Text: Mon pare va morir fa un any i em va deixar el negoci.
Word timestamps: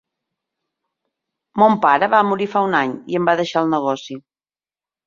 Mon 1.63 1.77
pare 1.85 2.09
va 2.15 2.23
morir 2.31 2.49
fa 2.57 2.65
un 2.71 2.77
any 2.81 2.99
i 3.15 3.21
em 3.21 3.31
va 3.31 3.39
deixar 3.45 3.65
el 3.67 3.73
negoci. 3.79 4.21